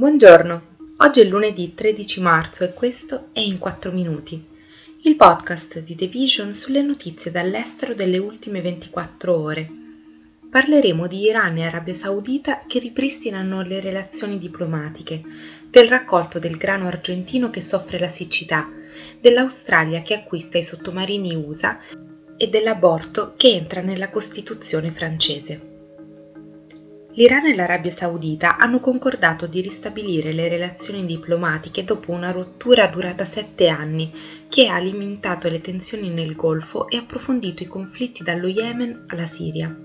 Buongiorno, 0.00 0.62
oggi 1.00 1.20
è 1.20 1.24
lunedì 1.24 1.74
13 1.74 2.22
marzo 2.22 2.64
e 2.64 2.72
questo 2.72 3.28
è 3.32 3.40
In 3.40 3.58
4 3.58 3.92
Minuti, 3.92 4.42
il 5.02 5.14
podcast 5.14 5.80
di 5.80 5.94
The 5.94 6.06
Vision 6.06 6.54
sulle 6.54 6.80
notizie 6.80 7.30
dall'estero 7.30 7.92
delle 7.92 8.16
ultime 8.16 8.62
24 8.62 9.38
ore. 9.38 9.70
Parleremo 10.48 11.06
di 11.06 11.20
Iran 11.24 11.58
e 11.58 11.66
Arabia 11.66 11.92
Saudita 11.92 12.62
che 12.66 12.78
ripristinano 12.78 13.60
le 13.60 13.78
relazioni 13.80 14.38
diplomatiche, 14.38 15.22
del 15.68 15.88
raccolto 15.88 16.38
del 16.38 16.56
grano 16.56 16.86
argentino 16.86 17.50
che 17.50 17.60
soffre 17.60 17.98
la 17.98 18.08
siccità, 18.08 18.70
dell'Australia 19.20 20.00
che 20.00 20.14
acquista 20.14 20.56
i 20.56 20.62
sottomarini 20.62 21.34
USA 21.34 21.78
e 22.38 22.48
dell'aborto 22.48 23.34
che 23.36 23.50
entra 23.50 23.82
nella 23.82 24.08
Costituzione 24.08 24.90
francese. 24.90 25.69
L'Iran 27.20 27.44
e 27.44 27.54
l'Arabia 27.54 27.90
Saudita 27.90 28.56
hanno 28.56 28.80
concordato 28.80 29.46
di 29.46 29.60
ristabilire 29.60 30.32
le 30.32 30.48
relazioni 30.48 31.04
diplomatiche 31.04 31.84
dopo 31.84 32.12
una 32.12 32.30
rottura 32.30 32.86
durata 32.86 33.26
sette 33.26 33.68
anni 33.68 34.10
che 34.48 34.68
ha 34.68 34.76
alimentato 34.76 35.50
le 35.50 35.60
tensioni 35.60 36.08
nel 36.08 36.34
Golfo 36.34 36.88
e 36.88 36.96
approfondito 36.96 37.62
i 37.62 37.66
conflitti 37.66 38.22
dallo 38.22 38.46
Yemen 38.46 39.04
alla 39.08 39.26
Siria. 39.26 39.76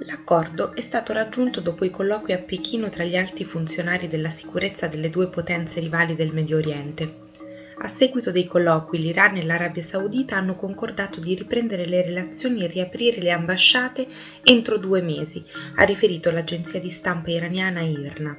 L'accordo 0.00 0.74
è 0.74 0.82
stato 0.82 1.14
raggiunto 1.14 1.62
dopo 1.62 1.86
i 1.86 1.90
colloqui 1.90 2.34
a 2.34 2.38
Pechino 2.38 2.90
tra 2.90 3.04
gli 3.04 3.16
alti 3.16 3.46
funzionari 3.46 4.06
della 4.06 4.28
sicurezza 4.28 4.86
delle 4.86 5.08
due 5.08 5.30
potenze 5.30 5.80
rivali 5.80 6.14
del 6.14 6.34
Medio 6.34 6.58
Oriente. 6.58 7.35
A 7.78 7.88
seguito 7.88 8.30
dei 8.30 8.46
colloqui, 8.46 8.98
l'Iran 8.98 9.36
e 9.36 9.44
l'Arabia 9.44 9.82
Saudita 9.82 10.36
hanno 10.36 10.56
concordato 10.56 11.20
di 11.20 11.34
riprendere 11.34 11.86
le 11.86 12.02
relazioni 12.02 12.64
e 12.64 12.68
riaprire 12.68 13.20
le 13.20 13.30
ambasciate 13.30 14.06
entro 14.42 14.78
due 14.78 15.02
mesi, 15.02 15.44
ha 15.74 15.84
riferito 15.84 16.30
l'agenzia 16.30 16.80
di 16.80 16.88
stampa 16.88 17.30
iraniana 17.30 17.82
IRNA. 17.82 18.38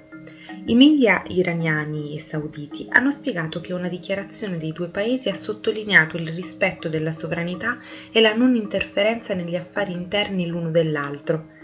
I 0.65 0.75
media 0.75 1.23
iraniani 1.27 2.15
e 2.15 2.19
sauditi 2.19 2.87
hanno 2.89 3.11
spiegato 3.11 3.61
che 3.61 3.73
una 3.73 3.87
dichiarazione 3.87 4.57
dei 4.57 4.73
due 4.73 4.89
paesi 4.89 5.29
ha 5.29 5.35
sottolineato 5.35 6.17
il 6.17 6.27
rispetto 6.29 6.89
della 6.89 7.11
sovranità 7.11 7.77
e 8.11 8.19
la 8.19 8.33
non 8.33 8.55
interferenza 8.55 9.33
negli 9.33 9.55
affari 9.55 9.93
interni 9.93 10.47
l'uno 10.47 10.71
dell'altro 10.71 11.55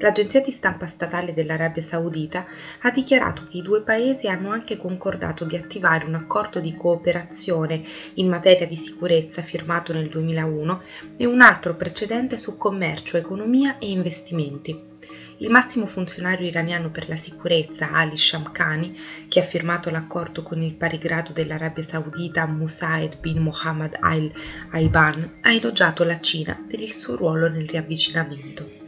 L'agenzia 0.00 0.40
di 0.40 0.52
stampa 0.52 0.86
statale 0.86 1.34
dell'Arabia 1.34 1.82
Saudita 1.82 2.46
ha 2.82 2.90
dichiarato 2.90 3.46
che 3.48 3.58
i 3.58 3.62
due 3.62 3.82
paesi 3.82 4.28
hanno 4.28 4.50
anche 4.50 4.76
concordato 4.76 5.44
di 5.44 5.56
attivare 5.56 6.04
un 6.04 6.14
accordo 6.14 6.60
di 6.60 6.72
cooperazione 6.72 7.82
in 8.14 8.28
materia 8.28 8.64
di 8.64 8.76
sicurezza 8.76 9.42
firmato 9.42 9.92
nel 9.92 10.08
2001 10.08 10.82
e 11.16 11.26
un 11.26 11.40
altro 11.40 11.74
precedente 11.74 12.36
su 12.36 12.56
commercio, 12.56 13.16
economia 13.16 13.78
e 13.78 13.90
investimenti. 13.90 14.86
Il 15.38 15.50
massimo 15.50 15.86
funzionario 15.86 16.46
iraniano 16.46 16.90
per 16.90 17.08
la 17.08 17.16
sicurezza, 17.16 17.90
Ali 17.92 18.16
Shamkhani, 18.16 18.96
che 19.26 19.40
ha 19.40 19.44
firmato 19.44 19.90
l'accordo 19.90 20.42
con 20.42 20.62
il 20.62 20.74
pari 20.74 20.98
grado 20.98 21.32
dell'Arabia 21.32 21.82
Saudita 21.82 22.46
Musaid 22.46 23.18
bin 23.18 23.38
Mohammed 23.38 23.96
al-Aiban, 23.98 25.34
ha 25.42 25.52
elogiato 25.52 26.04
la 26.04 26.20
Cina 26.20 26.60
per 26.68 26.80
il 26.80 26.92
suo 26.92 27.16
ruolo 27.16 27.48
nel 27.48 27.68
riavvicinamento. 27.68 28.87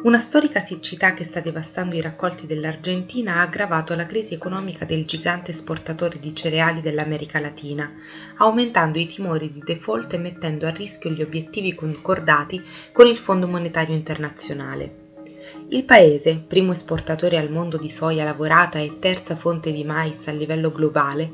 Una 0.00 0.20
storica 0.20 0.60
siccità 0.60 1.12
che 1.12 1.24
sta 1.24 1.40
devastando 1.40 1.96
i 1.96 2.00
raccolti 2.00 2.46
dell'Argentina 2.46 3.34
ha 3.34 3.40
aggravato 3.40 3.96
la 3.96 4.06
crisi 4.06 4.32
economica 4.32 4.84
del 4.84 5.04
gigante 5.04 5.50
esportatore 5.50 6.20
di 6.20 6.36
cereali 6.36 6.80
dell'America 6.80 7.40
Latina, 7.40 7.92
aumentando 8.36 9.00
i 9.00 9.06
timori 9.06 9.52
di 9.52 9.60
default 9.64 10.12
e 10.12 10.18
mettendo 10.18 10.68
a 10.68 10.70
rischio 10.70 11.10
gli 11.10 11.20
obiettivi 11.20 11.74
concordati 11.74 12.62
con 12.92 13.08
il 13.08 13.16
Fondo 13.16 13.48
Monetario 13.48 13.96
Internazionale. 13.96 15.06
Il 15.70 15.84
paese, 15.84 16.44
primo 16.46 16.70
esportatore 16.70 17.36
al 17.36 17.50
mondo 17.50 17.76
di 17.76 17.90
soia 17.90 18.22
lavorata 18.22 18.78
e 18.78 19.00
terza 19.00 19.34
fonte 19.34 19.72
di 19.72 19.82
mais 19.82 20.28
a 20.28 20.30
livello 20.30 20.70
globale, 20.70 21.32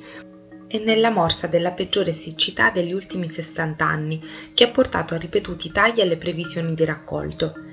è 0.67 0.79
nella 0.79 1.11
morsa 1.11 1.48
della 1.48 1.73
peggiore 1.73 2.15
siccità 2.15 2.70
degli 2.70 2.95
ultimi 2.95 3.29
60 3.29 3.85
anni, 3.85 4.27
che 4.55 4.64
ha 4.64 4.70
portato 4.70 5.13
a 5.13 5.19
ripetuti 5.19 5.70
tagli 5.70 6.01
alle 6.01 6.17
previsioni 6.17 6.73
di 6.73 6.86
raccolto 6.86 7.73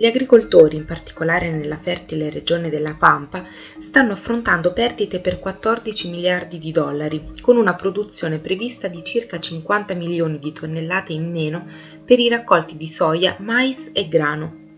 gli 0.00 0.06
agricoltori, 0.06 0.76
in 0.76 0.86
particolare 0.86 1.50
nella 1.50 1.76
fertile 1.76 2.30
regione 2.30 2.70
della 2.70 2.96
Pampa, 2.98 3.44
stanno 3.78 4.12
affrontando 4.12 4.72
perdite 4.72 5.20
per 5.20 5.38
14 5.38 6.08
miliardi 6.08 6.58
di 6.58 6.72
dollari, 6.72 7.32
con 7.42 7.58
una 7.58 7.74
produzione 7.74 8.38
prevista 8.38 8.88
di 8.88 9.04
circa 9.04 9.38
50 9.38 9.92
milioni 9.92 10.38
di 10.38 10.52
tonnellate 10.52 11.12
in 11.12 11.30
meno 11.30 11.66
per 12.02 12.18
i 12.18 12.30
raccolti 12.30 12.78
di 12.78 12.88
soia, 12.88 13.36
mais 13.40 13.90
e 13.92 14.08
grano. 14.08 14.69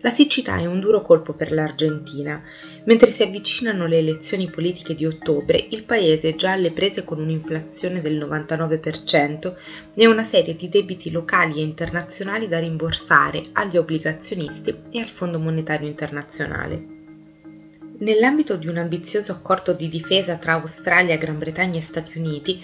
La 0.00 0.10
siccità 0.10 0.58
è 0.58 0.66
un 0.66 0.78
duro 0.78 1.02
colpo 1.02 1.34
per 1.34 1.50
l'Argentina. 1.50 2.40
Mentre 2.84 3.10
si 3.10 3.24
avvicinano 3.24 3.86
le 3.86 3.98
elezioni 3.98 4.48
politiche 4.48 4.94
di 4.94 5.04
ottobre, 5.04 5.66
il 5.70 5.82
paese 5.82 6.28
è 6.28 6.34
già 6.36 6.52
alle 6.52 6.70
prese 6.70 7.02
con 7.02 7.18
un'inflazione 7.18 8.00
del 8.00 8.16
99% 8.16 9.54
e 9.94 10.06
una 10.06 10.22
serie 10.22 10.54
di 10.54 10.68
debiti 10.68 11.10
locali 11.10 11.58
e 11.58 11.64
internazionali 11.64 12.46
da 12.46 12.60
rimborsare 12.60 13.42
agli 13.54 13.76
obbligazionisti 13.76 14.82
e 14.92 15.00
al 15.00 15.08
Fondo 15.08 15.40
Monetario 15.40 15.88
Internazionale. 15.88 16.96
Nell'ambito 18.00 18.54
di 18.54 18.68
un 18.68 18.76
ambizioso 18.76 19.32
accordo 19.32 19.72
di 19.72 19.88
difesa 19.88 20.36
tra 20.36 20.52
Australia, 20.52 21.16
Gran 21.16 21.36
Bretagna 21.36 21.78
e 21.78 21.82
Stati 21.82 22.16
Uniti, 22.18 22.62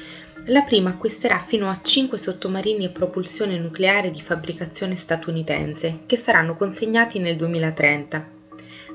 la 0.48 0.60
prima 0.60 0.90
acquisterà 0.90 1.38
fino 1.38 1.70
a 1.70 1.80
5 1.80 2.18
sottomarini 2.18 2.84
a 2.84 2.90
propulsione 2.90 3.58
nucleare 3.58 4.10
di 4.10 4.20
fabbricazione 4.20 4.94
statunitense, 4.94 6.00
che 6.04 6.16
saranno 6.16 6.54
consegnati 6.54 7.18
nel 7.18 7.36
2030. 7.36 8.32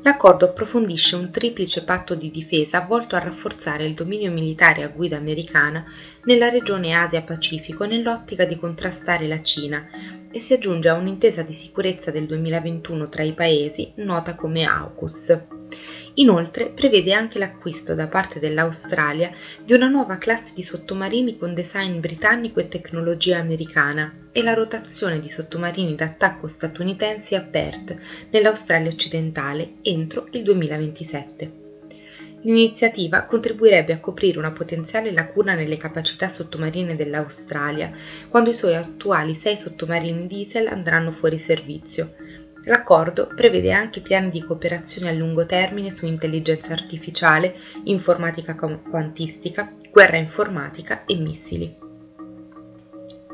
L'accordo 0.04 0.46
approfondisce 0.46 1.16
un 1.16 1.32
triplice 1.32 1.84
patto 1.84 2.14
di 2.16 2.30
difesa 2.30 2.82
volto 2.82 3.16
a 3.16 3.20
rafforzare 3.20 3.86
il 3.86 3.96
dominio 3.96 4.32
militare 4.32 4.84
a 4.84 4.90
guida 4.90 5.18
americana 5.18 5.84
nella 6.24 6.50
regione 6.50 6.94
Asia-Pacifico 6.94 7.86
nell'ottica 7.86 8.46
di 8.46 8.56
contrastare 8.56 9.28
la 9.28 9.42
Cina 9.42 9.88
e 10.32 10.40
si 10.40 10.54
aggiunge 10.54 10.88
a 10.90 10.94
un'intesa 10.94 11.42
di 11.42 11.54
sicurezza 11.54 12.12
del 12.12 12.28
2021 12.28 13.10
tra 13.10 13.24
i 13.24 13.34
paesi 13.34 13.92
nota 13.96 14.36
come 14.36 14.64
AUKUS. 14.64 15.59
Inoltre 16.16 16.70
prevede 16.70 17.14
anche 17.14 17.40
l'acquisto 17.40 17.94
da 17.94 18.08
parte 18.08 18.40
dell'Australia 18.40 19.32
di 19.64 19.74
una 19.74 19.88
nuova 19.88 20.18
classe 20.18 20.54
di 20.54 20.64
sottomarini 20.64 21.38
con 21.38 21.54
design 21.54 22.00
britannico 22.00 22.60
e 22.60 22.68
tecnologia 22.68 23.38
americana 23.38 24.28
e 24.32 24.42
la 24.42 24.54
rotazione 24.54 25.20
di 25.20 25.30
sottomarini 25.30 25.96
d'attacco 25.96 26.48
statunitensi 26.48 27.36
a 27.36 27.42
Perth, 27.42 27.96
nell'Australia 28.32 28.90
occidentale, 28.90 29.76
entro 29.82 30.28
il 30.32 30.44
2027. 30.44 31.68
L'iniziativa 32.44 33.24
contribuirebbe 33.24 33.92
a 33.92 34.00
coprire 34.00 34.40
una 34.40 34.52
potenziale 34.52 35.12
lacuna 35.12 35.56
nelle 35.56 35.76
capacità 35.76 36.30
sottomarine 36.30 36.96
dell'Australia, 36.96 37.92
quando 38.30 38.50
i 38.50 38.54
suoi 38.54 38.76
attuali 38.76 39.34
sei 39.36 39.58
sottomarini 39.58 40.26
diesel 40.26 40.68
andranno 40.68 41.12
fuori 41.12 41.38
servizio, 41.38 42.16
L'accordo 42.66 43.32
prevede 43.34 43.72
anche 43.72 44.02
piani 44.02 44.30
di 44.30 44.44
cooperazione 44.44 45.10
a 45.10 45.14
lungo 45.14 45.46
termine 45.46 45.90
su 45.90 46.06
intelligenza 46.06 46.74
artificiale, 46.74 47.56
informatica 47.86 48.56
quantistica, 48.56 49.74
guerra 49.92 50.18
informatica 50.18 51.06
e 51.06 51.16
missili. 51.16 51.78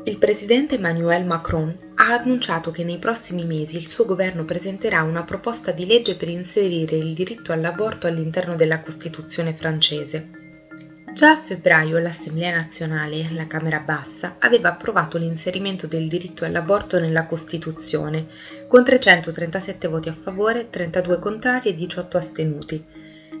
Il 0.04 0.18
presidente 0.18 0.76
Emmanuel 0.76 1.24
Macron 1.24 1.76
ha 1.96 2.12
annunciato 2.12 2.70
che 2.70 2.84
nei 2.84 2.98
prossimi 2.98 3.44
mesi 3.44 3.76
il 3.76 3.88
suo 3.88 4.04
governo 4.04 4.44
presenterà 4.44 5.02
una 5.02 5.24
proposta 5.24 5.72
di 5.72 5.84
legge 5.84 6.14
per 6.14 6.28
inserire 6.28 6.94
il 6.94 7.12
diritto 7.12 7.52
all'aborto 7.52 8.06
all'interno 8.06 8.54
della 8.54 8.80
Costituzione 8.80 9.52
francese. 9.52 10.45
Già 11.16 11.30
a 11.30 11.36
febbraio 11.36 11.98
l'Assemblea 11.98 12.54
nazionale, 12.54 13.28
la 13.30 13.46
Camera 13.46 13.80
bassa, 13.80 14.36
aveva 14.38 14.68
approvato 14.68 15.16
l'inserimento 15.16 15.86
del 15.86 16.08
diritto 16.08 16.44
all'aborto 16.44 17.00
nella 17.00 17.24
Costituzione, 17.24 18.26
con 18.68 18.84
337 18.84 19.88
voti 19.88 20.10
a 20.10 20.12
favore, 20.12 20.68
32 20.68 21.18
contrari 21.18 21.70
e 21.70 21.74
18 21.74 22.18
astenuti. 22.18 22.84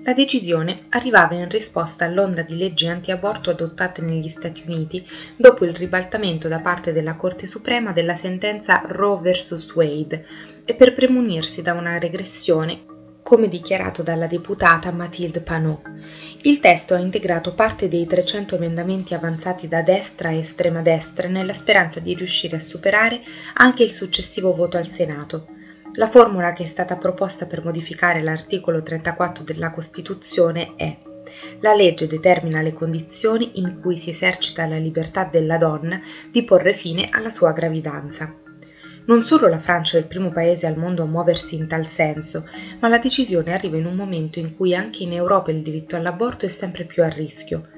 La 0.04 0.14
decisione 0.14 0.80
arrivava 0.88 1.34
in 1.34 1.50
risposta 1.50 2.06
all'onda 2.06 2.40
di 2.40 2.56
leggi 2.56 2.88
anti-aborto 2.88 3.50
adottate 3.50 4.00
negli 4.00 4.28
Stati 4.28 4.62
Uniti 4.66 5.06
dopo 5.36 5.66
il 5.66 5.74
ribaltamento 5.74 6.48
da 6.48 6.60
parte 6.60 6.94
della 6.94 7.16
Corte 7.16 7.46
Suprema 7.46 7.92
della 7.92 8.14
sentenza 8.14 8.80
Roe 8.86 9.20
vs. 9.20 9.74
Wade 9.74 10.26
e 10.64 10.74
per 10.74 10.94
premunirsi 10.94 11.60
da 11.60 11.74
una 11.74 11.98
regressione 11.98 12.94
come 13.26 13.48
dichiarato 13.48 14.04
dalla 14.04 14.28
deputata 14.28 14.92
Mathilde 14.92 15.40
Panot. 15.40 15.82
Il 16.42 16.60
testo 16.60 16.94
ha 16.94 16.98
integrato 16.98 17.54
parte 17.54 17.88
dei 17.88 18.06
300 18.06 18.56
emendamenti 18.56 19.14
avanzati 19.14 19.68
da 19.68 19.82
destra 19.82 20.30
e 20.30 20.38
estrema 20.38 20.82
destra 20.82 21.28
nella 21.28 21.52
speranza 21.52 22.00
di 22.00 22.14
riuscire 22.14 22.56
a 22.56 22.60
superare 22.60 23.20
anche 23.54 23.82
il 23.82 23.92
successivo 23.92 24.54
voto 24.54 24.76
al 24.76 24.86
Senato. 24.86 25.48
La 25.94 26.08
formula 26.08 26.52
che 26.52 26.64
è 26.64 26.66
stata 26.66 26.96
proposta 26.96 27.46
per 27.46 27.64
modificare 27.64 28.22
l'articolo 28.22 28.82
34 28.82 29.44
della 29.44 29.70
Costituzione 29.70 30.74
è 30.76 30.98
la 31.60 31.74
legge 31.74 32.06
determina 32.06 32.62
le 32.62 32.72
condizioni 32.72 33.58
in 33.58 33.80
cui 33.80 33.96
si 33.96 34.10
esercita 34.10 34.66
la 34.66 34.76
libertà 34.76 35.24
della 35.24 35.56
donna 35.56 36.00
di 36.30 36.44
porre 36.44 36.72
fine 36.72 37.08
alla 37.10 37.30
sua 37.30 37.52
gravidanza. 37.52 38.45
Non 39.06 39.22
solo 39.22 39.46
la 39.46 39.60
Francia 39.60 39.96
è 39.96 40.00
il 40.00 40.06
primo 40.06 40.30
paese 40.30 40.66
al 40.66 40.76
mondo 40.76 41.04
a 41.04 41.06
muoversi 41.06 41.54
in 41.54 41.68
tal 41.68 41.86
senso, 41.86 42.44
ma 42.80 42.88
la 42.88 42.98
decisione 42.98 43.54
arriva 43.54 43.76
in 43.76 43.86
un 43.86 43.94
momento 43.94 44.40
in 44.40 44.56
cui 44.56 44.74
anche 44.74 45.04
in 45.04 45.12
Europa 45.12 45.52
il 45.52 45.62
diritto 45.62 45.94
all'aborto 45.94 46.44
è 46.44 46.48
sempre 46.48 46.84
più 46.84 47.04
a 47.04 47.08
rischio. 47.08 47.68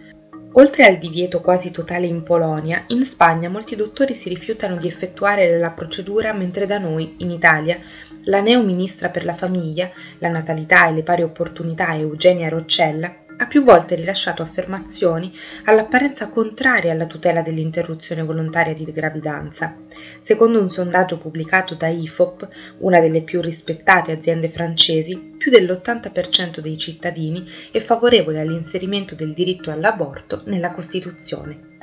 Oltre 0.52 0.86
al 0.86 0.96
divieto 0.96 1.42
quasi 1.42 1.70
totale 1.70 2.06
in 2.06 2.22
Polonia, 2.22 2.82
in 2.88 3.04
Spagna 3.04 3.50
molti 3.50 3.76
dottori 3.76 4.14
si 4.14 4.30
rifiutano 4.30 4.76
di 4.76 4.86
effettuare 4.86 5.58
la 5.58 5.70
procedura 5.72 6.32
mentre 6.32 6.64
da 6.64 6.78
noi, 6.78 7.16
in 7.18 7.30
Italia, 7.30 7.78
la 8.24 8.40
neo 8.40 8.62
ministra 8.62 9.10
per 9.10 9.26
la 9.26 9.34
famiglia, 9.34 9.90
la 10.20 10.28
natalità 10.28 10.88
e 10.88 10.94
le 10.94 11.02
pari 11.02 11.22
opportunità 11.22 11.94
Eugenia 11.94 12.48
Roccella 12.48 13.26
ha 13.38 13.46
più 13.46 13.64
volte 13.64 13.94
rilasciato 13.94 14.42
affermazioni 14.42 15.32
all'apparenza 15.64 16.28
contrarie 16.28 16.90
alla 16.90 17.06
tutela 17.06 17.42
dell'interruzione 17.42 18.22
volontaria 18.22 18.74
di 18.74 18.84
gravidanza. 18.84 19.76
Secondo 20.18 20.60
un 20.60 20.70
sondaggio 20.70 21.18
pubblicato 21.18 21.74
da 21.74 21.88
IFOP, 21.88 22.48
una 22.78 23.00
delle 23.00 23.22
più 23.22 23.40
rispettate 23.40 24.12
aziende 24.12 24.48
francesi, 24.48 25.34
più 25.36 25.50
dell'80% 25.50 26.58
dei 26.58 26.76
cittadini 26.76 27.48
è 27.70 27.78
favorevole 27.78 28.40
all'inserimento 28.40 29.14
del 29.14 29.32
diritto 29.32 29.70
all'aborto 29.70 30.42
nella 30.46 30.70
Costituzione. 30.70 31.76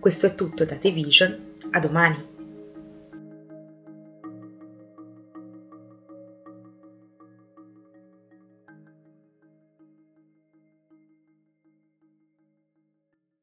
Questo 0.00 0.26
è 0.26 0.34
tutto 0.34 0.64
da 0.64 0.76
The 0.76 0.90
Vision, 0.90 1.54
a 1.72 1.80
domani! 1.80 2.37